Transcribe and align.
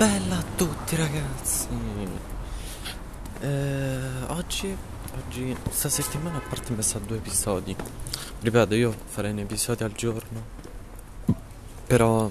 Bella 0.00 0.38
a 0.38 0.44
tutti 0.56 0.96
ragazzi. 0.96 1.68
Eh, 3.40 3.98
Oggi 4.28 4.74
Oggi 5.14 5.54
Questa 5.62 5.90
settimana 5.90 6.38
a 6.38 6.40
parte 6.40 6.72
messa 6.72 6.96
a 6.96 7.02
due 7.02 7.18
episodi. 7.18 7.76
Ripeto 8.40 8.74
io 8.76 8.94
farei 9.08 9.32
un 9.32 9.40
episodio 9.40 9.84
al 9.84 9.92
giorno. 9.92 10.42
Però 11.86 12.30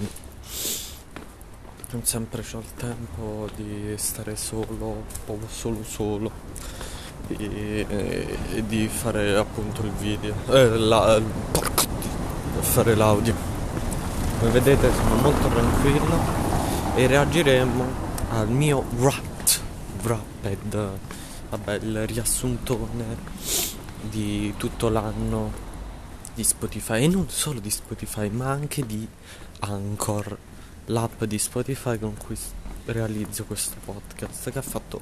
Non 1.91 2.03
sempre 2.05 2.43
ho 2.53 2.57
il 2.57 2.73
tempo 2.73 3.47
di 3.55 3.93
stare 3.97 4.35
solo 4.35 5.03
Proprio 5.25 5.47
solo 5.47 5.83
solo. 5.83 6.31
E, 7.27 7.85
e 8.51 8.65
di 8.65 8.87
fare 8.87 9.35
appunto 9.35 9.83
il 9.83 9.91
video. 9.91 10.33
Eh, 10.47 10.75
la, 10.75 11.21
Fare 12.61 12.95
l'audio. 12.95 13.35
Come 14.39 14.49
vedete 14.49 14.91
sono 14.91 15.21
molto 15.21 15.47
tranquillo 15.49 16.38
e 16.99 17.07
reagiremo 17.07 17.85
al 18.31 18.49
mio 18.49 18.83
Wrapped, 18.97 19.61
Wrapped, 20.01 20.89
vabbè 21.49 21.73
il 21.75 22.05
riassuntone 22.05 23.15
di 24.01 24.53
tutto 24.57 24.89
l'anno 24.89 25.49
di 26.33 26.43
Spotify 26.43 27.03
e 27.03 27.07
non 27.07 27.29
solo 27.29 27.61
di 27.61 27.69
Spotify 27.69 28.29
ma 28.29 28.49
anche 28.49 28.85
di 28.85 29.07
Anchor, 29.59 30.37
l'app 30.87 31.23
di 31.23 31.37
Spotify 31.37 31.97
con 31.97 32.17
cui 32.17 32.37
realizzo 32.87 33.45
questo 33.45 33.77
podcast 33.85 34.51
che 34.51 34.57
ha 34.57 34.61
fatto 34.61 34.99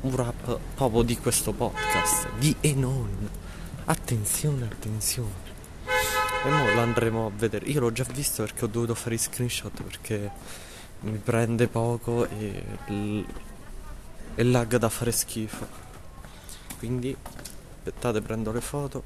un 0.00 0.10
wrap 0.10 0.58
proprio 0.74 1.02
di 1.02 1.16
questo 1.16 1.52
podcast, 1.52 2.28
di 2.40 2.56
e. 2.60 2.74
Attenzione, 3.84 4.64
attenzione. 4.64 5.54
E 6.44 6.50
ora 6.50 6.74
lo 6.74 6.80
andremo 6.80 7.26
a 7.26 7.30
vedere. 7.32 7.66
Io 7.66 7.78
l'ho 7.78 7.92
già 7.92 8.04
visto 8.12 8.42
perché 8.42 8.64
ho 8.64 8.68
dovuto 8.68 8.96
fare 8.96 9.14
i 9.14 9.18
screenshot 9.18 9.80
perché 9.80 10.74
mi 11.00 11.18
prende 11.18 11.68
poco 11.68 12.26
e, 12.28 13.24
e 14.34 14.42
lag 14.42 14.76
da 14.76 14.88
fare 14.88 15.12
schifo. 15.12 15.66
Quindi 16.78 17.16
aspettate 17.76 18.20
prendo 18.20 18.52
le 18.52 18.60
foto. 18.60 19.02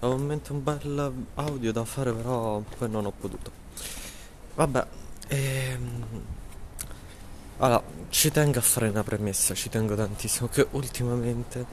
Avevo 0.00 0.18
in 0.20 0.26
mente 0.26 0.52
un 0.52 0.62
bel 0.62 1.12
audio 1.34 1.72
da 1.72 1.84
fare 1.84 2.12
però 2.12 2.60
poi 2.76 2.88
non 2.88 3.06
ho 3.06 3.12
potuto. 3.12 3.50
Vabbè 4.54 4.86
ehm... 5.28 6.04
allora 7.58 7.82
ci 8.08 8.30
tengo 8.30 8.58
a 8.58 8.62
fare 8.62 8.88
una 8.88 9.04
premessa 9.04 9.54
ci 9.54 9.68
tengo 9.68 9.94
tantissimo 9.94 10.48
che 10.48 10.66
ultimamente 10.72 11.64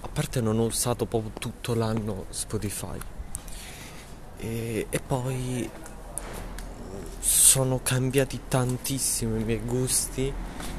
a 0.00 0.08
parte 0.08 0.40
non 0.40 0.58
ho 0.58 0.64
usato 0.64 1.06
proprio 1.06 1.32
tutto 1.38 1.74
l'anno 1.74 2.26
Spotify 2.30 2.98
e, 4.38 4.86
e 4.88 5.00
poi 5.00 5.68
sono 7.20 7.80
cambiati 7.82 8.40
tantissimo 8.48 9.36
i 9.36 9.44
miei 9.44 9.60
gusti 9.64 10.32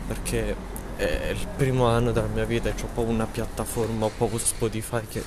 perché 0.07 0.55
è 0.95 1.29
il 1.31 1.47
primo 1.55 1.87
anno 1.87 2.11
della 2.11 2.27
mia 2.27 2.45
vita 2.45 2.69
e 2.69 2.71
ho 2.71 2.87
proprio 2.93 3.13
una 3.13 3.25
piattaforma, 3.25 4.09
proprio 4.09 4.39
Spotify 4.39 5.01
che, 5.07 5.23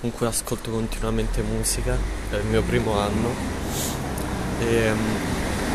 con 0.00 0.12
cui 0.12 0.26
ascolto 0.26 0.70
continuamente 0.70 1.42
musica, 1.42 1.96
è 2.30 2.36
il 2.36 2.46
mio 2.46 2.62
primo 2.62 2.98
anno. 2.98 3.28
E 4.60 4.92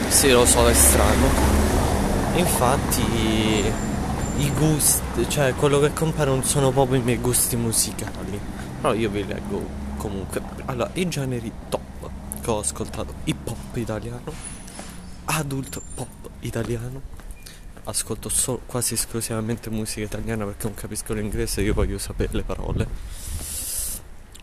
sì 0.08 0.32
lo 0.32 0.46
so 0.46 0.68
è 0.68 0.74
strano. 0.74 1.28
Infatti 2.36 3.02
i 4.38 4.52
gusti, 4.58 5.30
cioè 5.30 5.54
quello 5.56 5.80
che 5.80 5.94
compare 5.94 6.30
non 6.30 6.44
sono 6.44 6.72
proprio 6.72 7.00
i 7.00 7.04
miei 7.04 7.18
gusti 7.18 7.56
musicali 7.56 8.62
però 8.84 8.94
io 8.96 9.10
vi 9.10 9.26
leggo 9.26 9.66
comunque. 9.96 10.42
Allora 10.66 10.90
i 10.96 11.08
generi 11.08 11.50
top 11.70 11.82
che 12.44 12.52
ho 12.52 12.60
ascoltato 12.60 13.14
hip 13.24 13.48
hop 13.48 13.78
italiano, 13.78 14.34
adult 15.26 15.82
pop 15.96 16.30
italiano, 16.42 17.02
ascolto 17.86 18.28
solo, 18.28 18.62
quasi 18.66 18.96
esclusivamente 18.96 19.70
musica 19.70 20.02
italiana 20.02 20.44
perché 20.44 20.66
non 20.66 20.74
capisco 20.74 21.14
l'inglese 21.14 21.62
e 21.62 21.64
io 21.64 21.74
voglio 21.74 21.98
sapere 21.98 22.34
le 22.34 22.44
parole. 22.44 22.88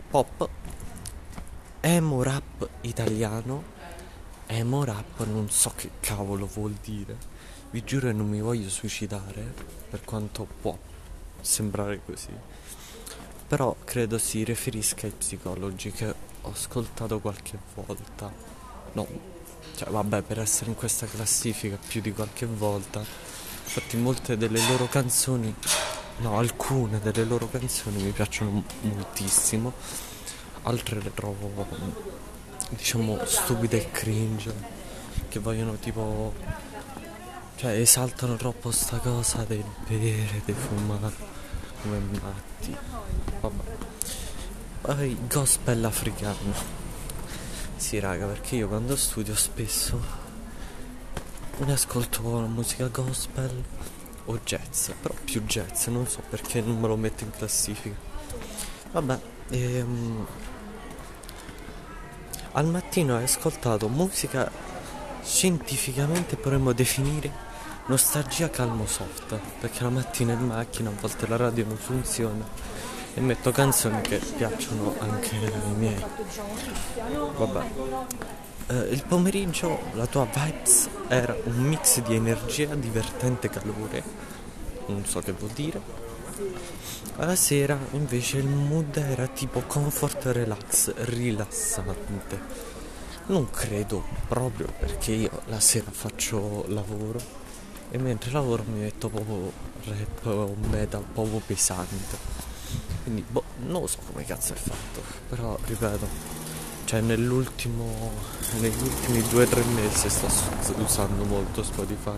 Pop, 0.09 0.49
emo 1.81 2.23
rap 2.23 2.69
italiano, 2.81 3.63
emo 4.47 4.83
rap 4.83 5.27
non 5.27 5.51
so 5.51 5.71
che 5.77 5.91
cavolo 6.01 6.47
vuol 6.47 6.73
dire, 6.83 7.19
vi 7.71 7.85
giuro 7.85 8.07
che 8.07 8.15
non 8.15 8.31
mi 8.31 8.41
voglio 8.41 8.71
suicidare 8.71 9.53
per 9.91 10.01
quanto 10.05 10.47
può 10.63 10.77
sembrare 11.43 12.01
così. 12.03 12.33
Però 13.47 13.77
credo 13.85 14.17
si 14.17 14.43
riferisca 14.43 15.07
ai 15.07 15.13
psicologi 15.13 15.91
che 15.91 16.30
ho 16.43 16.51
ascoltato 16.51 17.21
qualche 17.21 17.59
volta. 17.75 18.33
No, 18.93 19.07
cioè 19.77 19.91
vabbè, 19.91 20.23
per 20.23 20.41
essere 20.41 20.71
in 20.71 20.77
questa 20.77 21.07
classifica 21.07 21.79
più 21.87 22.01
di 22.01 22.13
qualche 22.13 22.47
volta. 22.47 23.01
Infatti 23.01 23.97
molte 23.97 24.37
delle 24.37 24.61
loro 24.69 24.87
canzoni, 24.87 25.55
no, 26.19 26.39
alcune 26.39 27.01
delle 27.01 27.25
loro 27.25 27.49
canzoni 27.49 28.03
mi 28.03 28.11
piacciono 28.11 28.65
moltissimo, 28.83 29.73
altre 30.63 31.01
le 31.01 31.15
trovo 31.15 31.67
diciamo 32.71 33.25
stupide 33.25 33.79
e 33.79 33.91
cringe, 33.91 34.53
che 35.29 35.39
vogliono 35.39 35.75
tipo 35.75 36.35
cioè 37.57 37.73
esaltano 37.73 38.37
troppo 38.37 38.71
sta 38.71 38.97
cosa 38.99 39.45
del 39.45 39.65
bere, 39.87 40.43
del 40.45 40.55
fumare 40.55 41.13
come 41.83 41.99
matti. 41.99 42.77
Vabbè 43.41 43.80
uh, 44.83 45.17
gospel 45.29 45.85
africano. 45.85 46.79
Sì, 47.77 47.99
raga, 47.99 48.27
perché 48.27 48.57
io 48.57 48.69
quando 48.69 48.97
studio 48.97 49.35
spesso 49.35 50.01
mi 51.59 51.73
ascolto 51.73 52.23
musica 52.23 52.87
gospel 52.89 53.63
o 54.27 54.39
jazz, 54.45 54.91
però 55.01 55.15
più 55.25 55.43
jazz, 55.45 55.87
non 55.87 56.07
so 56.07 56.23
perché 56.29 56.61
non 56.61 56.81
me 56.81 56.89
lo 56.89 56.97
metto 56.97 57.25
in 57.25 57.31
classifica. 57.31 57.95
Vabbè, 58.93 59.19
ehm, 59.51 60.27
al 62.53 62.67
mattino 62.67 63.15
ho 63.15 63.23
ascoltato 63.23 63.89
musica 63.89 64.51
scientificamente 65.23 66.37
potremmo 66.37 66.73
definire 66.73 67.31
nostalgia 67.87 68.49
calmo 68.51 68.87
soft, 68.87 69.39
perché 69.59 69.83
la 69.83 69.91
mattina 69.91 70.33
in 70.33 70.47
macchina 70.47 70.91
a 70.91 70.95
volte 70.99 71.27
la 71.27 71.37
radio 71.37 71.67
non 71.67 71.77
funziona 71.77 72.45
e 73.15 73.21
metto 73.21 73.51
canzoni 73.51 74.01
che 74.03 74.19
piacciono 74.19 74.95
anche 74.99 75.37
ai 75.37 75.75
miei. 75.77 76.05
Vabbè. 77.37 77.65
Uh, 78.67 78.93
il 78.93 79.05
pomeriggio 79.07 79.81
la 79.95 80.07
tua 80.07 80.29
vibes 80.33 80.89
era 81.09 81.37
un 81.45 81.57
mix 81.57 82.01
di 82.03 82.15
energia, 82.15 82.75
divertente 82.75 83.49
calore, 83.49 84.03
non 84.87 85.05
so 85.05 85.21
che 85.21 85.33
vuol 85.33 85.51
dire. 85.51 85.81
Alla 87.17 87.35
sera 87.35 87.77
invece 87.93 88.39
il 88.39 88.47
mood 88.47 88.97
era 88.97 89.27
tipo 89.27 89.61
comfort 89.67 90.27
relax, 90.27 90.95
rilassante. 90.95 92.41
Non 93.27 93.51
credo 93.51 94.05
proprio 94.29 94.73
perché 94.79 95.13
io 95.13 95.43
la 95.47 95.61
sera 95.61 95.91
faccio 95.91 96.65
lavoro 96.69 97.21
e 97.91 97.99
mentre 97.99 98.31
lavoro 98.31 98.65
mi 98.67 98.81
metto 98.81 99.09
proprio 99.09 99.53
rap 99.85 100.27
o 100.27 100.55
metal 100.71 101.05
proprio 101.13 101.41
pesante. 101.45 102.50
Quindi, 103.11 103.27
boh, 103.29 103.43
non 103.67 103.89
so 103.89 103.99
come 104.07 104.25
cazzo 104.25 104.53
è 104.53 104.57
fatto. 104.57 105.03
Però, 105.29 105.59
ripeto, 105.65 106.07
cioè 106.85 107.01
nell'ultimo, 107.01 108.13
negli 108.61 108.81
ultimi 108.81 109.21
due 109.29 109.43
o 109.43 109.49
tre 109.49 109.65
mesi 109.65 110.09
sto 110.09 110.29
usando 110.77 111.25
molto 111.25 111.65
Spotify. 111.65 112.17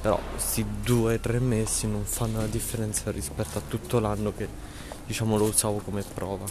Però 0.00 0.18
questi 0.30 0.64
due 0.82 1.16
o 1.16 1.20
tre 1.20 1.40
mesi 1.40 1.86
non 1.86 2.04
fanno 2.06 2.38
la 2.38 2.46
differenza 2.46 3.10
rispetto 3.10 3.58
a 3.58 3.62
tutto 3.68 3.98
l'anno 3.98 4.32
che 4.34 4.48
diciamo 5.04 5.36
lo 5.36 5.44
usavo 5.44 5.76
come 5.80 6.02
prova. 6.02 6.46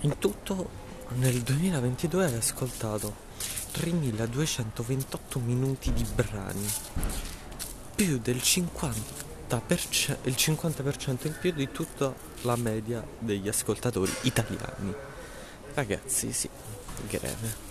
In 0.00 0.18
tutto 0.18 0.68
nel 1.14 1.40
2022 1.40 2.26
hai 2.26 2.34
ascoltato 2.34 3.14
3228 3.70 5.38
minuti 5.38 5.94
di 5.94 6.04
brani, 6.14 6.66
più 7.94 8.18
del 8.18 8.42
50 8.42 9.31
il 9.56 10.34
50% 10.36 11.26
in 11.26 11.36
più 11.40 11.52
di 11.52 11.70
tutta 11.70 12.14
la 12.42 12.56
media 12.56 13.04
degli 13.18 13.48
ascoltatori 13.48 14.12
italiani. 14.22 14.94
Ragazzi, 15.74 16.32
sì, 16.32 16.48
greve. 17.08 17.70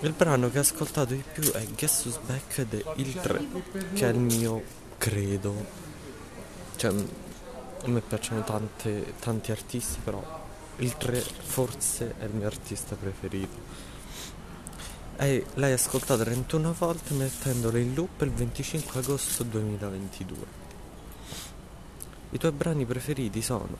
Il 0.00 0.12
brano 0.12 0.50
che 0.50 0.58
ho 0.58 0.60
ascoltato 0.60 1.14
di 1.14 1.24
più 1.32 1.50
è 1.50 1.64
Guess 1.66 2.04
Who's 2.04 2.18
Back 2.24 2.62
de 2.62 2.84
Il 2.96 3.14
3, 3.14 3.46
che 3.94 4.08
è 4.08 4.12
il 4.12 4.18
mio 4.18 4.62
credo. 4.96 5.86
Cioè, 6.76 6.90
a 6.90 7.88
me 7.88 8.00
piacciono 8.00 8.44
tante, 8.44 9.14
tanti 9.18 9.50
artisti, 9.50 9.98
però 10.02 10.22
il 10.76 10.96
3 10.96 11.20
forse 11.20 12.14
è 12.18 12.24
il 12.24 12.34
mio 12.34 12.46
artista 12.46 12.94
preferito. 12.94 13.56
E 15.20 15.44
l'hai 15.54 15.72
ascoltata 15.72 16.22
31 16.22 16.72
volte 16.74 17.12
mettendola 17.12 17.76
in 17.78 17.92
loop 17.92 18.20
il 18.20 18.30
25 18.30 19.00
agosto 19.00 19.42
2022. 19.42 20.36
I 22.30 22.38
tuoi 22.38 22.52
brani 22.52 22.84
preferiti 22.86 23.42
sono 23.42 23.76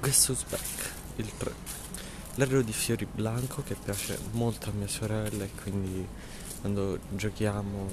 Guess 0.00 0.28
Who's 0.28 0.42
Back, 0.42 0.92
il 1.16 1.30
3. 1.36 1.54
L'aereo 2.34 2.62
di 2.62 2.72
Fiori 2.72 3.06
Blanco 3.06 3.62
che 3.62 3.76
piace 3.76 4.18
molto 4.32 4.70
a 4.70 4.72
mia 4.72 4.88
sorella 4.88 5.44
e 5.44 5.50
quindi 5.62 6.04
quando 6.60 6.98
giochiamo 7.10 7.86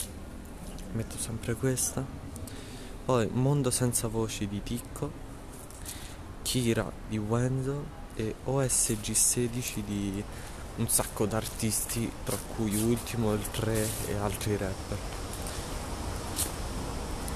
metto 0.94 1.20
sempre 1.20 1.54
questa. 1.54 2.04
Poi 3.06 3.30
Mondo 3.32 3.70
senza 3.70 4.08
voci 4.08 4.48
di 4.48 4.64
Ticco, 4.64 5.12
Kira 6.42 6.92
di 7.08 7.20
Wenzo 7.20 8.02
e 8.16 8.34
OSG16 8.48 9.84
di 9.86 10.24
un 10.76 10.88
sacco 10.90 11.26
d'artisti, 11.26 12.12
tra 12.24 12.38
cui 12.56 12.76
Ultimo, 12.76 13.34
il 13.34 13.50
3 13.52 13.88
e 14.08 14.16
altri 14.22 14.58
rapper. 14.58 14.98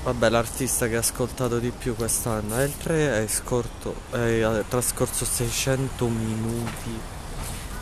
Vabbè, 0.04 0.30
l'artista 0.30 0.88
che 0.88 0.95
ha 0.95 1.00
ascoltato 1.00 1.60
di 1.60 1.72
più 1.72 1.95
quest'anno 1.95 2.56
è 2.57 2.63
il 2.63 2.78
3, 2.78 3.24
è, 3.24 3.28
scorto, 3.28 3.94
è, 4.12 4.42
ha 4.42 4.63
trascorso 4.68 5.25
600 5.25 6.07
minuti, 6.07 7.00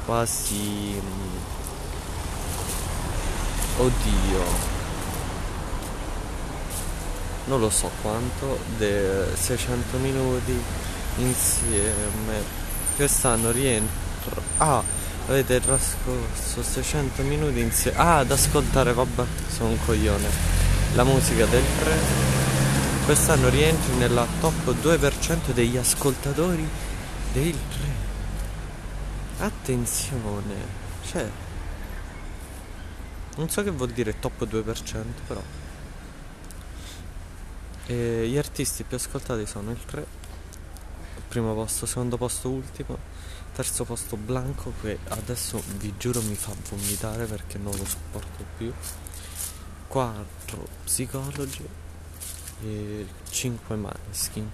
quasi... 0.06 1.00
Mm, 1.00 1.38
oddio, 3.78 4.74
non 7.46 7.60
lo 7.60 7.70
so 7.70 7.92
quanto, 8.02 8.58
de 8.78 9.28
600 9.36 9.98
minuti 9.98 10.60
insieme. 11.18 12.64
Quest'anno 12.96 13.52
rientro. 13.52 14.42
Ah, 14.58 14.82
avete 15.28 15.60
trascorso 15.60 16.62
600 16.62 17.24
minuti 17.24 17.60
insieme. 17.60 17.98
Ah, 17.98 18.18
ad 18.20 18.32
ascoltare, 18.32 18.94
vabbè, 18.94 19.24
sono 19.50 19.70
un 19.70 19.78
coglione. 19.86 20.28
La 20.94 21.04
musica 21.04 21.46
del 21.46 21.64
3. 21.80 21.98
Quest'anno 23.06 23.50
rientri 23.50 23.96
nella 23.96 24.26
top 24.40 24.74
2% 24.82 25.52
degli 25.52 25.78
ascoltatori 25.78 26.68
del 27.34 27.52
3. 27.52 27.58
Attenzione, 29.46 30.56
cioè. 31.10 31.30
Non 33.38 33.50
so 33.50 33.64
che 33.64 33.72
vuol 33.72 33.90
dire 33.92 34.20
top 34.20 34.46
2%, 34.46 35.04
però. 35.28 35.42
E 37.88 38.28
gli 38.28 38.38
artisti 38.38 38.84
più 38.84 38.98
ascoltati 38.98 39.46
sono 39.46 39.70
il 39.72 39.84
3, 39.86 40.06
primo 41.28 41.54
posto, 41.54 41.86
secondo 41.86 42.18
posto 42.18 42.50
ultimo, 42.50 42.98
terzo 43.56 43.86
posto 43.86 44.18
Blanco 44.18 44.74
che 44.82 45.00
adesso 45.08 45.64
vi 45.78 45.94
giuro 45.98 46.22
mi 46.22 46.36
fa 46.36 46.52
vomitare 46.70 47.24
perché 47.24 47.58
non 47.58 47.74
lo 47.78 47.86
sopporto 47.86 48.44
più, 48.58 48.74
4 49.88 50.68
Psicologi 50.84 51.66
e 52.64 53.08
5 53.30 53.76
Maneskin. 53.78 54.52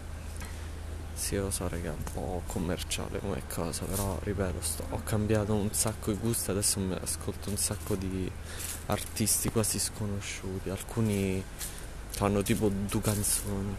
Sì, 1.13 1.35
lo 1.35 1.49
so, 1.49 1.67
raga, 1.67 1.91
un 1.91 2.03
po' 2.13 2.43
commerciale 2.45 3.19
come 3.19 3.41
cosa, 3.51 3.85
però 3.85 4.19
ripeto, 4.21 4.61
sto, 4.61 4.85
ho 4.89 5.01
cambiato 5.03 5.53
un 5.53 5.73
sacco 5.73 6.11
i 6.11 6.15
gusti, 6.15 6.51
adesso 6.51 6.79
mi 6.79 6.95
ascolto 7.01 7.49
un 7.49 7.57
sacco 7.57 7.95
di 7.95 8.31
artisti 8.87 9.49
quasi 9.49 9.79
sconosciuti, 9.79 10.69
alcuni 10.69 11.43
fanno 12.09 12.43
tipo 12.43 12.69
due 12.69 13.01
canzoni. 13.01 13.75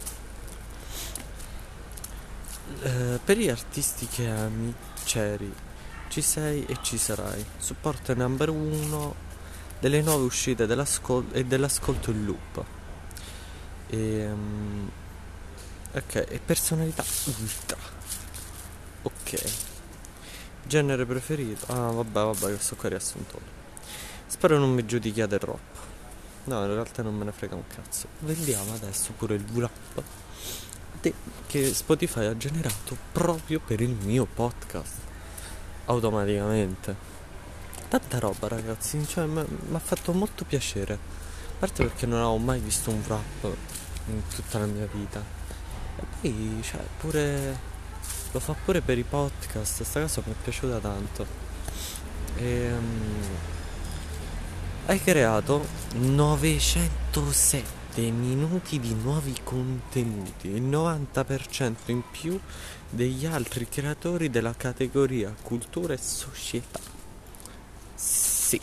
Eh, 2.82 3.20
per 3.24 3.36
gli 3.36 3.48
artisti 3.48 4.06
che 4.06 4.28
ami, 4.28 4.74
c'eri, 5.04 5.52
ci 6.08 6.20
sei 6.20 6.64
e 6.66 6.76
ci 6.82 6.98
sarai. 6.98 7.44
Supporto 7.58 8.14
number 8.14 8.48
uno 8.48 9.14
delle 9.80 10.00
nuove 10.02 10.24
uscite 10.24 10.66
dell'ascol- 10.66 11.28
e 11.32 11.44
dell'ascolto 11.44 12.10
in 12.10 12.24
loop. 12.24 12.64
E, 13.88 14.30
um, 14.30 14.90
ok, 15.92 16.14
e 16.28 16.40
personalità 16.44 17.04
ultra. 17.24 17.76
Ok. 19.02 19.42
Genere 20.64 21.04
preferito? 21.04 21.66
Ah, 21.72 21.90
vabbè, 21.90 22.12
vabbè, 22.12 22.38
questo 22.38 22.76
qua 22.76 22.86
è 22.86 22.90
riassunto. 22.90 23.40
Spero 24.26 24.58
non 24.58 24.72
mi 24.72 24.86
giudichiate 24.86 25.38
troppo. 25.38 25.80
No, 26.44 26.60
in 26.64 26.72
realtà 26.72 27.02
non 27.02 27.14
me 27.16 27.24
ne 27.24 27.32
frega 27.32 27.54
un 27.54 27.66
cazzo. 27.66 28.06
Vendiamo 28.20 28.72
adesso 28.74 29.12
pure 29.16 29.34
il 29.34 29.44
wrap 29.52 30.02
che 31.46 31.74
Spotify 31.74 32.26
ha 32.26 32.36
generato 32.36 32.96
proprio 33.12 33.60
per 33.60 33.80
il 33.80 33.96
mio 34.04 34.26
podcast. 34.26 35.00
Automaticamente. 35.86 36.94
Tanta 37.88 38.18
roba 38.18 38.48
ragazzi, 38.48 39.04
cioè 39.06 39.26
mi 39.26 39.44
ha 39.72 39.78
fatto 39.78 40.12
molto 40.12 40.44
piacere. 40.44 40.94
A 40.94 40.98
parte 41.58 41.84
perché 41.84 42.06
non 42.06 42.18
avevo 42.18 42.38
mai 42.38 42.60
visto 42.60 42.90
un 42.90 43.02
wrap 43.06 43.56
in 44.06 44.22
tutta 44.34 44.58
la 44.58 44.66
mia 44.66 44.88
vita. 44.92 45.22
E 45.98 46.04
poi, 46.20 46.60
cioè, 46.62 46.80
pure... 46.98 47.70
Lo 48.32 48.40
fa 48.40 48.54
pure 48.54 48.80
per 48.80 48.96
i 48.96 49.02
podcast, 49.02 49.82
sta 49.82 50.00
cosa 50.00 50.22
mi 50.24 50.32
è 50.32 50.36
piaciuta 50.42 50.78
tanto. 50.78 51.26
E... 52.36 52.72
Um, 52.72 53.20
hai 54.86 55.00
creato 55.00 55.64
907 55.94 57.81
minuti 58.00 58.80
di 58.80 58.94
nuovi 58.94 59.34
contenuti, 59.44 60.48
il 60.48 60.62
90% 60.62 61.74
in 61.86 62.02
più 62.10 62.40
degli 62.88 63.26
altri 63.26 63.68
creatori 63.68 64.30
della 64.30 64.54
categoria 64.54 65.34
cultura 65.42 65.92
e 65.92 65.98
società. 65.98 66.80
Sì, 67.94 68.60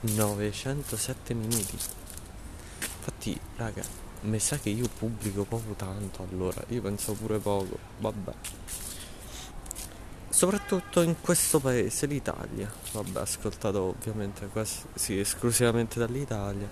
907 0.00 1.34
minuti. 1.34 1.78
Infatti, 2.98 3.40
raga, 3.56 3.82
mi 4.22 4.38
sa 4.38 4.58
che 4.58 4.68
io 4.68 4.88
pubblico 4.88 5.44
poco 5.44 5.72
tanto 5.72 6.26
allora, 6.30 6.62
io 6.68 6.82
penso 6.82 7.14
pure 7.14 7.38
poco, 7.38 7.78
vabbè 7.98 8.32
soprattutto 10.42 11.02
in 11.02 11.20
questo 11.20 11.60
paese, 11.60 12.06
l'Italia. 12.06 12.68
Vabbè, 12.90 13.20
ascoltato 13.20 13.80
ovviamente 13.80 14.46
quasi 14.46 15.18
esclusivamente 15.20 16.00
dall'Italia, 16.00 16.68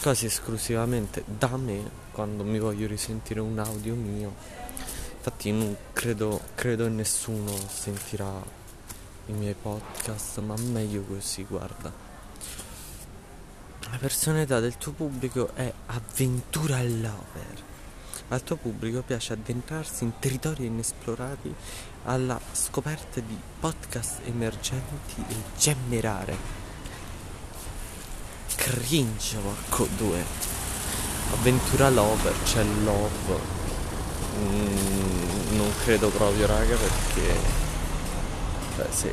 quasi 0.00 0.26
esclusivamente 0.26 1.24
da 1.26 1.56
me 1.56 2.04
quando 2.12 2.44
mi 2.44 2.58
voglio 2.58 2.86
risentire 2.86 3.40
un 3.40 3.58
audio 3.58 3.94
mio. 3.94 4.34
Infatti 5.16 5.50
non 5.50 5.76
credo, 5.92 6.40
credo 6.54 6.88
nessuno 6.88 7.52
sentirà 7.68 8.30
i 9.26 9.32
miei 9.32 9.54
podcast, 9.60 10.40
ma 10.40 10.54
meglio 10.56 11.02
così, 11.02 11.44
guarda. 11.44 11.92
La 13.90 13.98
personalità 13.98 14.60
del 14.60 14.76
tuo 14.78 14.92
pubblico 14.92 15.50
è 15.54 15.72
avventura 15.86 16.82
lover. 16.82 17.64
Al 18.28 18.42
tuo 18.42 18.56
pubblico 18.56 19.02
piace 19.02 19.32
addentrarsi 19.32 20.04
in 20.04 20.18
territori 20.18 20.66
inesplorati 20.66 21.54
alla 22.04 22.40
scoperta 22.52 23.20
di 23.20 23.38
podcast 23.60 24.20
emergenti 24.24 25.24
e 25.28 25.34
generare 25.56 26.65
cringe 28.66 29.36
porco 29.38 29.86
2 29.96 30.24
avventura 31.32 31.88
lover 31.88 32.34
c'è 32.44 32.64
love. 32.64 33.54
Mm, 34.38 35.56
non 35.56 35.70
credo 35.82 36.08
proprio 36.08 36.46
raga 36.46 36.76
perché 36.76 37.38
beh 38.76 38.86
sì. 38.90 39.10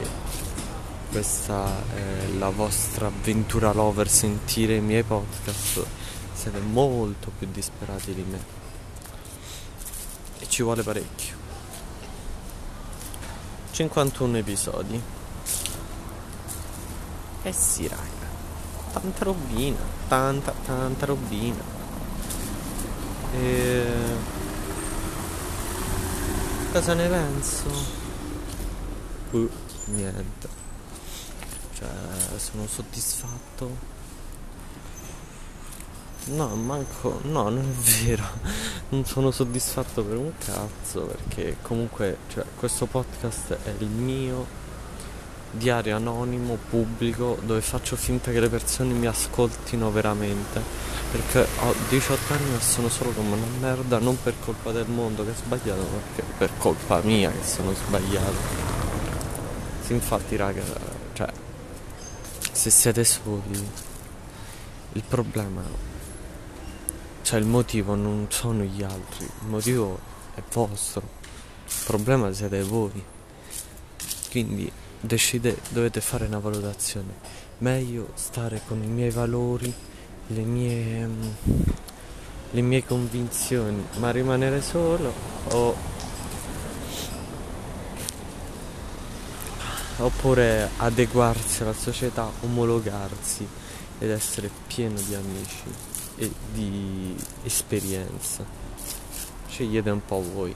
Questa 1.12 1.84
è 1.94 2.28
la 2.38 2.50
vostra 2.50 3.08
avventura 3.08 3.72
lover 3.72 4.10
sentire 4.10 4.76
i 4.76 4.82
miei 4.82 5.04
podcast. 5.04 5.86
Siete 6.34 6.60
molto 6.60 7.32
più 7.38 7.48
disperati 7.52 8.14
di 8.16 8.24
me. 8.24 8.44
E 10.40 10.50
ci 10.50 10.64
vuole 10.64 10.82
parecchio. 10.82 11.36
51 13.72 14.38
episodi. 14.38 15.02
Eh 17.44 17.54
sì, 17.54 17.88
raga. 17.88 18.23
Tanta 18.94 19.24
robina, 19.26 19.78
tanta, 20.08 20.54
tanta 20.66 21.06
robina. 21.06 21.62
E... 23.36 23.86
Cosa 26.72 26.94
ne 26.94 27.08
penso? 27.10 27.70
Uh, 29.32 29.50
niente. 29.88 30.48
Cioè, 31.74 31.90
sono 32.38 32.68
soddisfatto 32.68 33.92
No, 36.26 36.56
manco. 36.56 37.20
No, 37.24 37.50
non 37.50 37.60
è 37.60 38.06
vero. 38.06 38.24
Non 38.94 39.06
sono 39.06 39.32
soddisfatto 39.32 40.04
per 40.04 40.18
un 40.18 40.32
cazzo 40.38 41.02
perché 41.02 41.58
comunque 41.64 42.18
cioè, 42.28 42.46
questo 42.56 42.86
podcast 42.86 43.58
è 43.64 43.74
il 43.80 43.88
mio 43.88 44.46
diario 45.54 45.96
anonimo, 45.96 46.58
pubblico, 46.70 47.38
dove 47.44 47.62
faccio 47.62 47.96
finta 47.96 48.32
che 48.32 48.40
le 48.40 48.50
persone 48.50 48.94
mi 48.94 49.08
ascoltino 49.08 49.92
veramente. 49.92 50.62
Perché 51.12 51.48
ho 51.60 51.74
18 51.90 52.34
anni 52.34 52.56
e 52.56 52.62
sono 52.62 52.90
solo 52.90 53.12
come 53.12 53.36
una 53.36 53.46
merda, 53.60 54.00
non 54.00 54.18
per 54.22 54.34
colpa 54.40 54.72
del 54.72 54.88
mondo 54.88 55.24
che 55.24 55.32
è 55.32 55.36
sbagliato, 55.36 55.82
ma 55.82 56.24
per 56.38 56.50
colpa 56.58 57.02
mia 57.04 57.32
che 57.32 57.44
sono 57.44 57.74
sbagliato. 57.74 58.72
Sì, 59.82 59.94
infatti, 59.94 60.36
raga, 60.36 60.64
cioè, 61.14 61.30
se 62.52 62.70
siete 62.70 63.04
soli, 63.04 63.70
il 64.94 65.04
problema 65.08 65.92
cioè 67.24 67.40
il 67.40 67.46
motivo 67.46 67.96
non 67.96 68.28
sono 68.30 68.64
gli 68.64 68.84
altri, 68.84 69.24
il 69.24 69.48
motivo 69.48 69.98
è 70.36 70.42
vostro. 70.52 71.02
Il 71.66 71.84
problema 71.86 72.32
siete 72.34 72.62
voi. 72.64 73.02
Quindi 74.30 74.70
decide, 75.04 75.58
dovete 75.70 76.00
fare 76.00 76.26
una 76.26 76.40
valutazione. 76.40 77.42
Meglio 77.60 78.12
stare 78.16 78.62
con 78.66 78.82
i 78.82 78.88
miei 78.88 79.12
valori, 79.12 79.72
le 80.28 80.42
mie, 80.42 81.06
mm, 81.06 81.30
le 82.52 82.62
mie 82.62 82.86
convinzioni, 82.86 83.86
ma 83.98 84.12
rimanere 84.12 84.62
solo 84.62 85.14
o 85.50 85.76
oppure 89.98 90.70
adeguarsi 90.78 91.62
alla 91.62 91.74
società, 91.74 92.30
omologarsi 92.42 93.48
ed 94.00 94.10
essere 94.10 94.50
pieno 94.68 95.00
di 95.00 95.14
amici 95.14 95.64
e 96.16 96.32
di 96.52 97.16
esperienza. 97.44 98.44
Scegliete 99.48 99.90
un 99.90 100.04
po' 100.04 100.24
voi. 100.34 100.56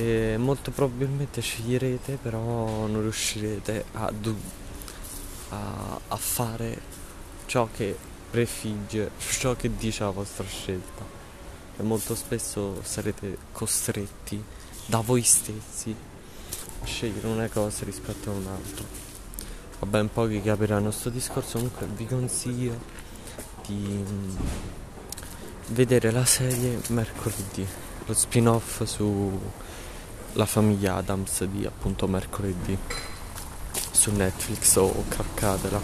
E 0.00 0.38
molto 0.38 0.70
probabilmente 0.70 1.42
sceglierete, 1.42 2.18
però 2.22 2.86
non 2.86 3.02
riuscirete 3.02 3.84
a, 3.92 4.10
a, 5.50 6.00
a 6.08 6.16
fare 6.16 6.80
ciò 7.44 7.68
che 7.70 7.94
prefigge, 8.30 9.10
ciò 9.18 9.54
che 9.54 9.76
dice 9.76 10.04
la 10.04 10.08
vostra 10.08 10.46
scelta. 10.46 11.04
E 11.76 11.82
molto 11.82 12.14
spesso 12.14 12.80
sarete 12.82 13.36
costretti 13.52 14.42
da 14.86 15.00
voi 15.00 15.20
stessi 15.20 15.94
a 16.80 16.86
scegliere 16.86 17.26
una 17.26 17.48
cosa 17.48 17.84
rispetto 17.84 18.30
a 18.30 18.32
un'altra. 18.32 18.86
Va 19.80 19.86
ben 19.86 20.10
pochi 20.10 20.40
capiranno 20.40 20.88
questo 20.88 21.10
discorso, 21.10 21.58
comunque 21.58 21.86
vi 21.94 22.06
consiglio 22.06 22.78
di 23.66 23.74
mm, 23.74 24.36
vedere 25.68 26.10
la 26.10 26.24
serie 26.24 26.80
mercoledì, 26.88 27.66
lo 28.06 28.14
spin-off 28.14 28.84
sulla 30.32 30.46
famiglia 30.46 30.96
Adams 30.96 31.44
di 31.44 31.64
appunto 31.66 32.06
mercoledì 32.06 32.76
su 33.90 34.12
Netflix 34.12 34.76
o 34.76 35.04
carcatela 35.08 35.80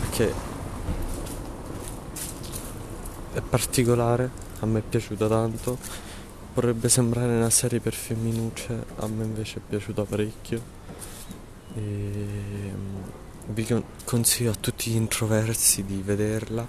perché 0.00 0.34
è 3.32 3.40
particolare, 3.40 4.30
a 4.60 4.66
me 4.66 4.80
è 4.80 4.82
piaciuta 4.82 5.26
tanto 5.28 6.10
Vorrebbe 6.54 6.90
sembrare 6.90 7.34
una 7.34 7.48
serie 7.48 7.80
per 7.80 7.94
femminucce, 7.94 8.84
a 8.96 9.06
me 9.06 9.24
invece 9.24 9.56
è 9.56 9.62
piaciuta 9.66 10.04
parecchio. 10.04 10.60
E 11.74 11.80
mm, 11.80 13.02
vi 13.54 13.84
consiglio 14.04 14.50
a 14.50 14.54
tutti 14.54 14.90
gli 14.90 14.96
introversi 14.96 15.82
di 15.82 16.02
vederla. 16.04 16.66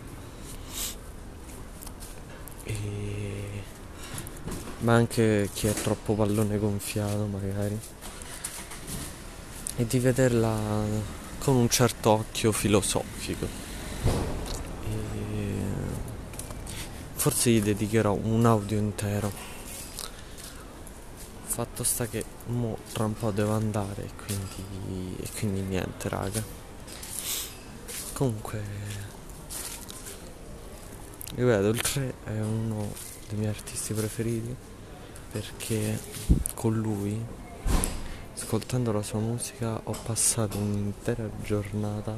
E... 2.63 3.22
Ma 4.83 4.95
anche 4.95 5.49
chi 5.53 5.67
è 5.67 5.73
troppo 5.73 6.13
pallone 6.13 6.57
gonfiato 6.57 7.25
magari. 7.25 7.79
E 9.77 9.87
di 9.87 9.99
vederla 9.99 10.59
con 11.39 11.55
un 11.55 11.69
certo 11.69 12.09
occhio 12.09 12.51
filosofico. 12.51 13.47
E... 14.85 15.61
Forse 17.13 17.51
gli 17.51 17.61
dedicherò 17.61 18.13
un 18.13 18.45
audio 18.45 18.77
intero. 18.77 19.31
Fatto 21.45 21.83
sta 21.85 22.07
che 22.07 22.25
mo 22.47 22.77
tra 22.91 23.05
un 23.05 23.13
po' 23.13 23.31
devo 23.31 23.53
andare 23.53 24.09
quindi, 24.25 25.15
e 25.21 25.29
quindi 25.37 25.61
niente 25.61 26.09
raga. 26.09 26.43
Comunque 28.11 28.61
ripeto 31.35 31.67
il 31.69 31.81
3 31.81 32.13
è 32.25 32.39
uno 32.41 32.91
dei 33.29 33.37
miei 33.37 33.49
artisti 33.49 33.93
preferiti 33.93 34.71
perché 35.33 35.99
con 36.53 36.75
lui 36.75 37.19
ascoltando 38.35 38.91
la 38.91 39.01
sua 39.01 39.17
musica 39.17 39.81
ho 39.83 39.95
passato 40.03 40.57
un'intera 40.57 41.27
giornata 41.41 42.15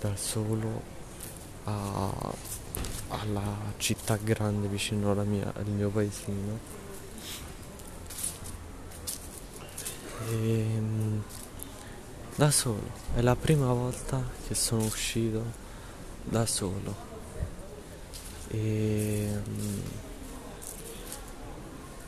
da 0.00 0.14
solo 0.14 0.82
a, 1.64 2.32
alla 3.08 3.56
città 3.76 4.16
grande 4.16 4.68
vicino 4.68 5.12
mia, 5.24 5.52
al 5.52 5.66
mio 5.66 5.90
paesino 5.90 6.76
E, 10.26 10.34
ehm, 10.34 11.22
da 12.36 12.50
solo, 12.50 12.90
è 13.14 13.20
la 13.20 13.34
prima 13.34 13.72
volta 13.72 14.22
che 14.46 14.54
sono 14.54 14.84
uscito 14.84 15.42
da 16.24 16.44
solo. 16.46 17.06
E, 18.48 19.28
ehm, 19.32 19.82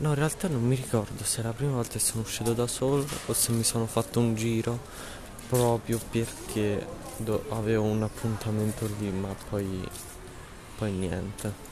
no, 0.01 0.09
in 0.09 0.15
realtà 0.15 0.47
non 0.47 0.63
mi 0.63 0.75
ricordo 0.75 1.23
se 1.23 1.41
è 1.41 1.43
la 1.43 1.53
prima 1.53 1.73
volta 1.73 1.93
che 1.93 1.99
sono 1.99 2.23
uscito 2.23 2.53
da 2.53 2.65
solo 2.67 3.05
o 3.27 3.33
se 3.33 3.51
mi 3.51 3.63
sono 3.63 3.85
fatto 3.85 4.19
un 4.19 4.35
giro 4.35 4.79
proprio 5.47 5.99
perché 6.09 6.85
do- 7.17 7.45
avevo 7.49 7.83
un 7.83 8.01
appuntamento 8.01 8.89
lì, 8.99 9.11
ma 9.11 9.33
poi, 9.49 9.87
poi 10.77 10.91
niente. 10.91 11.69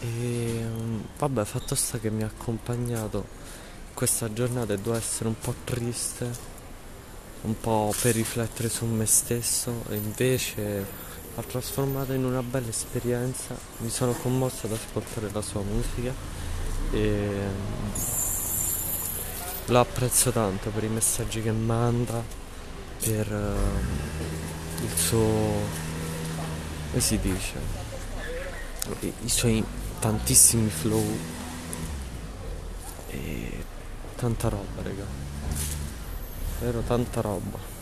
E 0.00 0.64
vabbè, 1.18 1.44
fatto 1.44 1.74
sta 1.74 1.98
che 1.98 2.10
mi 2.10 2.22
ha 2.22 2.26
accompagnato 2.26 3.26
questa 3.94 4.32
giornata 4.32 4.72
e 4.74 4.76
devo 4.76 4.94
essere 4.94 5.28
un 5.28 5.38
po' 5.38 5.54
triste, 5.64 6.30
un 7.42 7.58
po' 7.60 7.92
per 8.00 8.14
riflettere 8.14 8.68
su 8.68 8.86
me 8.86 9.06
stesso 9.06 9.84
e 9.88 9.96
invece 9.96 10.86
l'ha 11.38 11.44
trasformata 11.44 12.14
in 12.14 12.24
una 12.24 12.42
bella 12.42 12.68
esperienza. 12.68 13.56
Mi 13.78 13.90
sono 13.90 14.12
commosso 14.12 14.66
ad 14.66 14.72
ascoltare 14.72 15.30
la 15.32 15.40
sua 15.40 15.62
musica 15.62 16.12
e 16.90 17.46
lo 19.66 19.78
apprezzo 19.78 20.32
tanto 20.32 20.70
per 20.70 20.82
i 20.82 20.88
messaggi 20.88 21.40
che 21.40 21.52
manda, 21.52 22.20
per 23.00 23.32
uh, 23.32 24.82
il 24.82 24.96
suo 24.96 25.86
come 26.88 27.00
si 27.00 27.18
dice? 27.20 27.54
I, 29.00 29.12
i 29.24 29.28
suoi 29.28 29.64
tantissimi 30.00 30.68
flow 30.68 31.04
e 33.10 33.64
tanta 34.16 34.48
roba 34.48 34.82
raga. 34.82 35.04
Vero 36.60 36.80
tanta 36.80 37.20
roba 37.20 37.77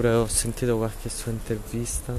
pure 0.00 0.14
ho 0.14 0.26
sentito 0.26 0.78
qualche 0.78 1.10
sua 1.10 1.30
intervista. 1.30 2.14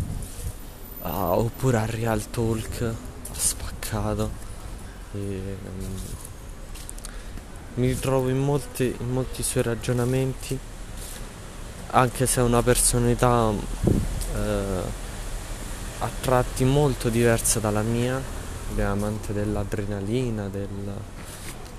Ah, 1.01 1.35
oppure 1.35 1.77
a 1.77 1.85
Real 1.87 2.29
Talk 2.29 2.81
ha 2.83 3.33
spaccato. 3.33 4.29
E, 5.13 5.17
um, 5.17 5.99
mi 7.73 7.87
ritrovo 7.87 8.29
in 8.29 8.37
molti, 8.37 8.95
in 8.99 9.11
molti 9.11 9.41
suoi 9.41 9.63
ragionamenti 9.63 10.59
anche 11.93 12.25
se 12.27 12.39
è 12.41 12.43
una 12.43 12.61
personalità 12.61 13.49
eh, 13.51 14.81
a 15.99 16.09
tratti 16.21 16.63
molto 16.63 17.09
diversa 17.09 17.59
dalla 17.59 17.81
mia, 17.81 18.21
è 18.75 18.81
amante 18.81 19.33
dell'adrenalina, 19.33 20.47
del, 20.49 20.67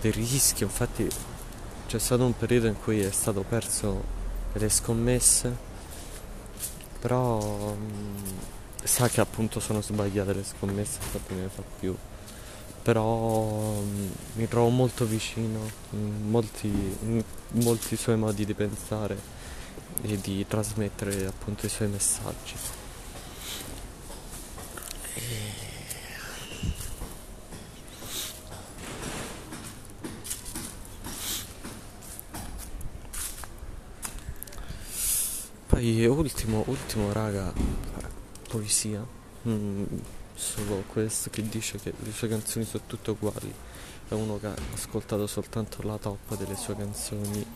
del 0.00 0.12
rischio, 0.12 0.66
infatti 0.66 1.08
c'è 1.86 1.98
stato 1.98 2.24
un 2.24 2.36
periodo 2.36 2.66
in 2.66 2.76
cui 2.78 3.00
è 3.00 3.10
stato 3.10 3.42
perso 3.48 4.02
delle 4.52 4.68
scommesse, 4.68 5.70
però 7.02 7.74
mh, 7.74 7.82
mm, 7.82 8.16
sa 8.84 9.08
che 9.08 9.20
appunto 9.20 9.58
sono 9.58 9.82
sbagliate 9.82 10.32
le 10.34 10.44
scommesse, 10.44 11.00
infatti 11.02 11.34
ne 11.34 11.48
fa 11.48 11.62
più. 11.80 11.96
Però 12.80 13.80
mh, 13.80 13.84
mm, 13.84 14.10
mi 14.34 14.46
trovo 14.46 14.68
molto 14.68 15.04
vicino 15.04 15.58
in 15.90 16.30
molti, 16.30 16.68
in 16.68 17.24
molti 17.64 17.96
suoi 17.96 18.16
modi 18.16 18.44
di 18.44 18.54
pensare 18.54 19.18
e 20.02 20.16
di 20.20 20.46
trasmettere 20.46 21.26
appunto 21.26 21.66
i 21.66 21.68
suoi 21.68 21.88
messaggi. 21.88 22.54
Poi 35.72 36.04
ultimo, 36.04 36.64
ultimo 36.66 37.10
raga, 37.12 37.50
poesia. 38.46 39.02
Mm, 39.48 39.84
solo 40.34 40.84
questo 40.86 41.30
che 41.30 41.48
dice 41.48 41.78
che 41.78 41.94
le 41.98 42.12
sue 42.12 42.28
canzoni 42.28 42.66
sono 42.66 42.82
tutte 42.86 43.12
uguali. 43.12 43.50
È 44.06 44.12
uno 44.12 44.38
che 44.38 44.48
ha 44.48 44.54
ascoltato 44.74 45.26
soltanto 45.26 45.80
la 45.80 45.96
top 45.96 46.36
delle 46.36 46.56
sue 46.56 46.76
canzoni 46.76 47.46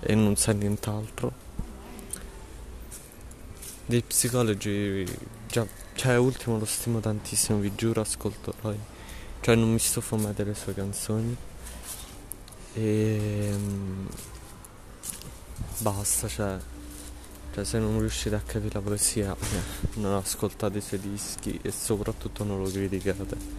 e 0.00 0.14
non 0.14 0.36
sa 0.36 0.52
nient'altro. 0.52 1.32
Dei 3.84 4.02
psicologi 4.04 5.04
già, 5.46 5.66
cioè 5.92 6.16
ultimo 6.16 6.58
lo 6.58 6.64
stimo 6.64 6.98
tantissimo, 7.00 7.58
vi 7.58 7.74
giuro, 7.74 8.00
ascolto 8.00 8.54
poi. 8.58 8.78
Cioè 9.42 9.54
non 9.54 9.70
mi 9.70 9.78
stufo 9.78 10.16
mai 10.16 10.32
delle 10.32 10.54
sue 10.54 10.72
canzoni. 10.72 11.36
E 12.72 13.50
mm, 13.54 14.06
basta, 15.80 16.26
cioè 16.26 16.58
cioè 17.52 17.64
se 17.64 17.78
non 17.78 17.98
riuscite 17.98 18.34
a 18.34 18.40
capire 18.40 18.74
la 18.74 18.80
poesia 18.80 19.36
non 19.94 20.14
ascoltate 20.14 20.78
i 20.78 20.80
suoi 20.80 21.00
dischi 21.00 21.58
e 21.62 21.70
soprattutto 21.70 22.44
non 22.44 22.62
lo 22.62 22.70
criticate. 22.70 23.58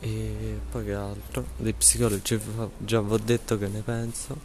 E 0.00 0.60
poi 0.70 0.84
che 0.84 0.94
altro? 0.94 1.46
Dei 1.56 1.72
psicologi 1.72 2.40
già 2.78 3.00
vi 3.00 3.12
ho 3.12 3.18
detto 3.18 3.56
che 3.56 3.68
ne 3.68 3.80
penso. 3.82 4.36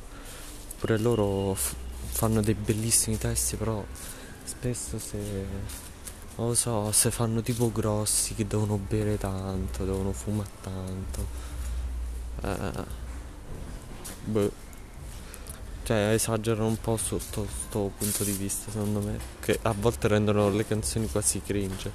Pure 0.78 1.00
loro 1.00 1.56
f- 1.56 1.74
fanno 2.12 2.42
dei 2.42 2.54
bellissimi 2.54 3.18
testi, 3.18 3.56
però 3.56 3.84
spesso 4.44 5.00
se 5.00 5.18
non 6.36 6.50
lo 6.50 6.54
so, 6.54 6.92
se 6.92 7.10
fanno 7.10 7.42
tipo 7.42 7.72
grossi 7.72 8.36
che 8.36 8.46
devono 8.46 8.78
bere 8.78 9.18
tanto, 9.18 9.86
devono 9.86 10.12
fumare 10.12 10.50
tanto. 10.62 11.26
Eh, 12.44 12.86
boh. 14.26 14.67
Cioè 15.88 16.12
esagerano 16.12 16.68
un 16.68 16.82
po' 16.82 16.98
sotto 16.98 17.44
questo 17.46 17.92
punto 17.98 18.26
di 18.26 18.34
vista 18.34 18.70
secondo 18.70 19.00
me. 19.00 19.18
Che 19.40 19.58
a 19.62 19.72
volte 19.72 20.10
rendono 20.10 20.50
le 20.50 20.68
canzoni 20.68 21.10
quasi 21.10 21.42
cringe. 21.42 21.90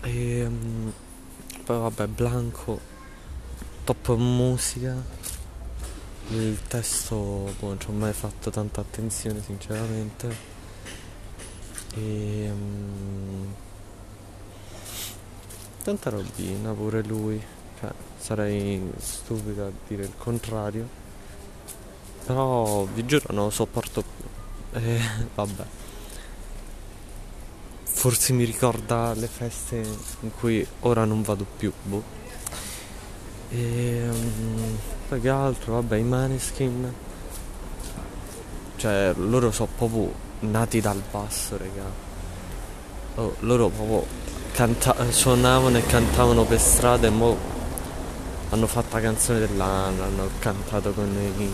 E 0.00 0.46
um, 0.46 0.90
poi 1.62 1.78
vabbè, 1.78 2.06
Blanco, 2.06 2.80
top 3.84 4.14
musica. 4.16 4.96
Il 6.28 6.58
testo 6.66 7.52
boh, 7.58 7.66
non 7.66 7.80
ci 7.80 7.90
ho 7.90 7.92
mai 7.92 8.14
fatto 8.14 8.48
tanta 8.48 8.80
attenzione 8.80 9.42
sinceramente. 9.42 10.34
E 11.96 12.50
um, 12.50 13.54
tanta 15.82 16.08
robina 16.08 16.72
pure 16.72 17.02
lui. 17.02 17.38
Cioè, 17.78 17.92
sarei 18.16 18.90
stupido 18.96 19.66
a 19.66 19.70
dire 19.86 20.04
il 20.04 20.14
contrario. 20.16 21.04
Però 22.26 22.84
vi 22.92 23.06
giuro 23.06 23.26
non 23.30 23.44
lo 23.44 23.50
sopporto 23.50 24.02
più. 24.02 24.80
E 24.80 25.00
vabbè. 25.34 25.64
Forse 27.84 28.32
mi 28.32 28.44
ricorda 28.44 29.14
le 29.14 29.26
feste 29.26 29.82
in 30.20 30.30
cui 30.38 30.66
ora 30.80 31.04
non 31.04 31.22
vado 31.22 31.46
più. 31.56 31.72
Boh. 31.82 32.02
E 33.50 34.08
um, 34.08 34.76
poi 35.08 35.20
che 35.20 35.28
altro? 35.28 35.74
Vabbè, 35.74 35.96
i 35.96 36.02
Maneskin. 36.02 36.92
Cioè, 38.76 39.14
loro 39.16 39.50
sono 39.52 39.68
proprio 39.76 40.12
nati 40.40 40.80
dal 40.80 41.02
basso, 41.10 41.56
raga. 41.56 42.04
Oh, 43.14 43.36
loro 43.40 43.68
proprio 43.68 44.04
canta- 44.52 45.10
suonavano 45.10 45.78
e 45.78 45.86
cantavano 45.86 46.44
per 46.44 46.60
strada 46.60 47.06
e 47.06 47.10
mo 47.10 47.54
hanno 48.50 48.66
fatto 48.66 48.96
la 48.96 49.02
canzone 49.02 49.38
dell'anno, 49.38 50.02
hanno 50.02 50.28
cantato 50.38 50.92
con 50.92 51.08
i, 51.38 51.50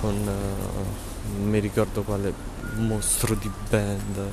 con 0.00 0.14
uh, 0.14 1.14
non 1.38 1.48
mi 1.48 1.58
ricordo 1.58 2.02
quale 2.02 2.32
mostro 2.74 3.34
di 3.34 3.50
band 3.68 4.30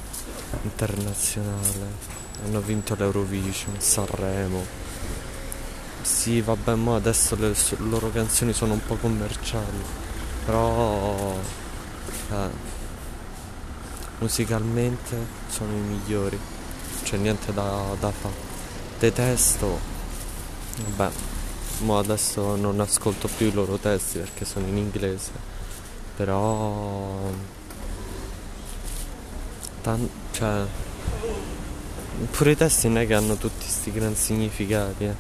internazionale. 0.62 2.12
Hanno 2.46 2.60
vinto 2.62 2.96
l'Eurovision, 2.96 3.80
Sanremo. 3.80 4.82
Sì, 6.02 6.42
vabbè, 6.42 6.76
ma 6.76 6.96
adesso 6.96 7.36
le, 7.36 7.56
loro 7.78 8.12
canzoni 8.12 8.54
sono 8.54 8.74
un 8.74 8.86
po' 8.86 8.96
commerciali, 8.96 9.82
però 10.46 11.34
eh, 12.30 12.50
musicalmente 14.20 15.16
sono 15.48 15.72
i 15.72 15.80
migliori, 15.80 16.38
c'è 17.04 17.16
niente 17.18 17.54
da, 17.54 17.96
da 18.00 18.12
fare. 18.12 18.52
Detesto, 19.00 19.80
vabbè, 20.96 21.14
ma 21.80 22.00
adesso 22.00 22.58
non 22.58 22.82
ascolto 22.82 23.30
più 23.38 23.48
i 23.48 23.54
loro 23.54 23.78
testi 23.78 24.20
perché 24.20 24.44
sono 24.44 24.68
in 24.68 24.78
inglese, 24.78 25.32
però 26.16 27.32
tan- 29.82 30.10
cioè 30.32 30.66
pure 32.32 32.52
i 32.52 32.56
testi 32.56 32.88
non 32.88 33.00
è 33.00 33.08
che 33.08 33.14
hanno 33.14 33.36
tutti 33.36 33.66
questi 33.66 33.92
gran 33.92 34.16
significati, 34.16 35.06
eh. 35.06 35.16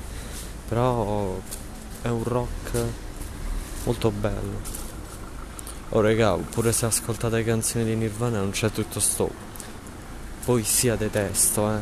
però 0.68 1.40
è 2.02 2.08
un 2.08 2.24
rock 2.24 2.86
molto 3.86 4.12
bello. 4.12 4.82
Oh 5.90 6.02
raga, 6.02 6.36
pure 6.36 6.72
se 6.72 6.86
ascoltate 6.86 7.44
canzoni 7.44 7.86
di 7.86 7.96
Nirvana 7.96 8.40
non 8.40 8.52
c'è 8.52 8.72
tutto 8.72 9.00
sto 9.00 9.30
poesia 10.44 10.96
di 10.96 11.10
testo, 11.10 11.72
eh. 11.72 11.82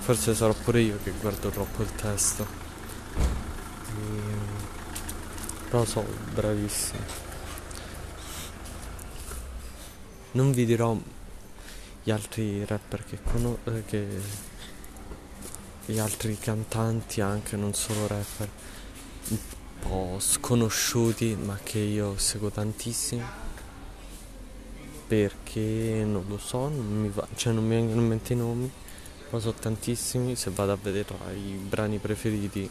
Forse 0.00 0.34
sarò 0.34 0.52
pure 0.52 0.80
io 0.80 0.98
che 1.02 1.12
guardo 1.20 1.48
troppo 1.50 1.82
il 1.82 1.94
testo. 1.94 2.46
E... 3.16 4.46
Però 5.68 5.84
so, 5.84 6.04
bravissimo. 6.32 7.27
Non 10.32 10.52
vi 10.52 10.66
dirò 10.66 10.96
gli 12.02 12.10
altri 12.10 12.64
rapper 12.64 13.04
che 13.04 13.18
conosco, 13.22 13.82
che 13.86 14.06
gli 15.86 15.98
altri 15.98 16.38
cantanti 16.38 17.20
anche, 17.22 17.56
non 17.56 17.72
solo 17.72 18.06
rapper, 18.06 18.48
un 19.28 19.38
po' 19.80 20.16
sconosciuti, 20.18 21.34
ma 21.34 21.58
che 21.62 21.78
io 21.78 22.18
seguo 22.18 22.50
tantissimo. 22.50 23.46
Perché 25.06 26.04
non 26.04 26.24
lo 26.28 26.36
so, 26.36 26.68
non 26.68 27.00
mi, 27.00 27.08
va, 27.08 27.26
cioè 27.34 27.54
non 27.54 27.66
mi 27.66 27.74
vengono 27.76 28.02
in 28.02 28.08
mente 28.08 28.34
i 28.34 28.36
nomi, 28.36 28.70
però 29.24 29.40
so 29.40 29.52
tantissimi, 29.52 30.36
se 30.36 30.50
vado 30.50 30.72
a 30.72 30.78
vedere 30.80 31.06
tra 31.06 31.32
i 31.32 31.58
brani 31.66 31.96
preferiti 31.96 32.68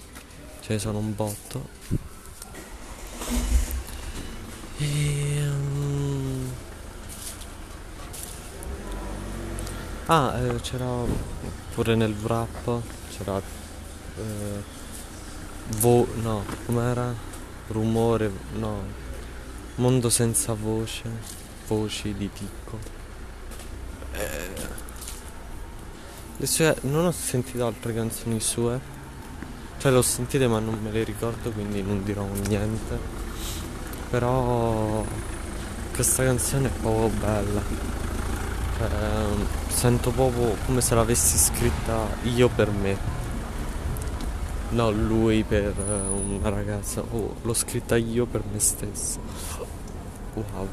ce 0.62 0.74
ne 0.74 0.80
sono 0.80 1.00
un 1.00 1.16
botto. 1.16 1.68
E, 4.78 5.47
Ah, 10.10 10.38
eh, 10.40 10.56
c'era 10.62 10.88
pure 11.74 11.96
nel 11.96 12.16
wrap, 12.22 12.82
c'era 13.10 13.42
eh, 14.18 14.64
vo- 15.80 16.08
no, 16.22 16.46
com'era? 16.66 17.14
Rumore, 17.68 18.32
no, 18.54 18.84
mondo 19.76 20.10
senza 20.10 20.54
voce, 20.54 21.04
voci 21.68 22.14
di 22.16 22.32
Ticco. 22.32 22.80
Eh, 24.14 24.50
le 26.38 26.46
sue, 26.46 26.74
non 26.84 27.06
ho 27.06 27.12
sentito 27.12 27.66
altre 27.66 27.94
canzoni 27.94 28.40
sue, 28.40 28.80
cioè 29.78 29.92
le 29.92 29.98
ho 29.98 30.02
sentite 30.02 30.48
ma 30.48 30.60
non 30.60 30.80
me 30.82 30.90
le 30.92 31.04
ricordo 31.04 31.52
quindi 31.52 31.82
non 31.84 32.04
dirò 32.06 32.26
niente. 32.48 32.98
Però 34.10 35.04
questa 35.94 36.24
canzone 36.24 36.68
è 36.70 36.72
proprio 36.72 37.10
bella. 37.10 38.07
Cioè, 38.78 38.90
sento 39.70 40.12
proprio 40.12 40.56
come 40.66 40.82
se 40.82 40.94
l'avessi 40.94 41.38
scritta 41.38 42.08
io 42.24 42.48
per 42.48 42.70
me. 42.70 42.96
No, 44.70 44.92
lui 44.92 45.44
per 45.44 45.74
una 45.78 46.50
ragazza. 46.50 47.02
Oh, 47.02 47.36
l'ho 47.42 47.54
scritta 47.54 47.96
io 47.96 48.26
per 48.26 48.44
me 48.52 48.60
stesso. 48.60 49.20
Wow. 50.34 50.68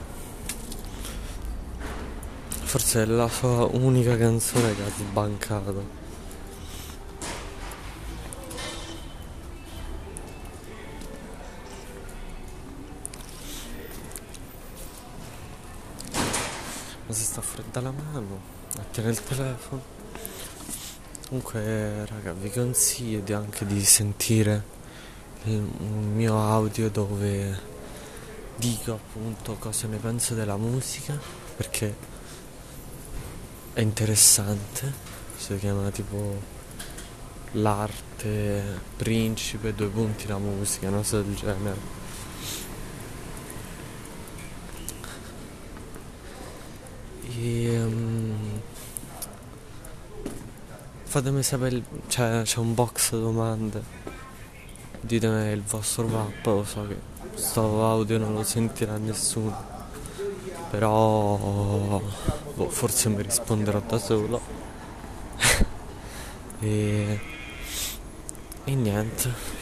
Forse 2.64 3.02
è 3.02 3.06
la 3.06 3.28
sua 3.28 3.64
unica 3.64 4.16
canzone 4.16 4.74
che 4.74 4.82
ha 4.82 4.90
sbancato. 4.98 6.03
Si 17.14 17.24
sta 17.24 17.40
fredda 17.40 17.80
la 17.80 17.92
mano, 17.92 18.40
attiene 18.78 19.10
il 19.10 19.22
telefono. 19.22 19.82
Comunque, 21.28 22.04
raga, 22.06 22.32
vi 22.32 22.50
consiglio 22.50 23.36
anche 23.36 23.64
di 23.64 23.82
sentire 23.84 24.72
il 25.44 25.60
mio 25.60 26.38
audio 26.40 26.90
dove 26.90 27.72
dico 28.56 28.92
appunto 28.92 29.56
cosa 29.58 29.86
ne 29.88 29.96
penso 29.98 30.34
della 30.34 30.56
musica 30.56 31.18
perché 31.56 31.94
è 33.72 33.80
interessante. 33.80 34.92
Si 35.36 35.56
chiama 35.58 35.90
tipo 35.90 36.40
l'arte 37.52 38.80
principe, 38.96 39.74
due 39.74 39.88
punti 39.88 40.26
la 40.26 40.38
musica, 40.38 40.88
una 40.88 40.98
cosa 40.98 41.20
del 41.20 41.34
genere. 41.34 42.02
E, 47.36 47.82
um, 47.82 48.60
fatemi 51.02 51.42
sapere, 51.42 51.82
cioè 52.06 52.42
c'è 52.44 52.58
un 52.58 52.74
box 52.74 53.10
domande, 53.18 53.82
ditemi 55.00 55.50
il 55.52 55.62
vostro 55.62 56.08
rap, 56.08 56.44
lo 56.46 56.64
so 56.64 56.86
che 56.86 56.96
sto 57.34 57.84
audio 57.84 58.18
non 58.18 58.34
lo 58.34 58.44
sentirà 58.44 58.96
nessuno, 58.98 59.56
però 60.70 62.00
boh, 62.54 62.68
forse 62.68 63.08
mi 63.08 63.22
risponderò 63.22 63.80
da 63.80 63.98
solo. 63.98 64.40
e, 66.60 67.20
e 68.64 68.74
niente. 68.74 69.52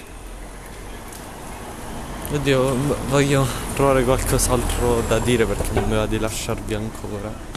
Oddio, 2.33 2.75
voglio 3.09 3.47
trovare 3.75 4.05
qualcos'altro 4.05 5.03
da 5.03 5.19
dire 5.19 5.45
perché 5.45 5.73
non 5.73 5.85
mi 5.85 5.97
va 5.97 6.07
di 6.07 6.19
lasciarvi 6.19 6.75
ancora. 6.75 7.52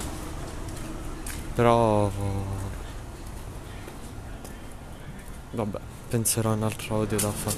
Però 1.55 2.11
vabbè, 5.51 5.79
penserò 6.09 6.51
a 6.51 6.53
un 6.53 6.63
altro 6.63 6.95
audio 6.95 7.17
da 7.17 7.31
fare. 7.31 7.55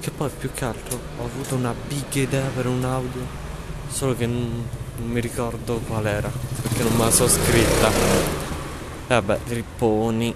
Che 0.00 0.10
poi 0.10 0.28
più 0.28 0.50
che 0.52 0.64
altro 0.66 0.98
ho 1.18 1.24
avuto 1.24 1.54
una 1.54 1.74
big 1.86 2.14
idea 2.14 2.46
per 2.54 2.66
un 2.66 2.84
audio, 2.84 3.22
solo 3.88 4.14
che 4.14 4.26
non, 4.26 4.68
non 4.98 5.08
mi 5.08 5.20
ricordo 5.20 5.78
qual 5.86 6.06
era, 6.06 6.30
perché 6.62 6.82
non 6.82 6.92
me 6.92 7.04
la 7.04 7.10
so 7.10 7.26
scritta. 7.26 7.88
E 7.88 9.14
vabbè, 9.14 9.38
ripponi. 9.46 10.34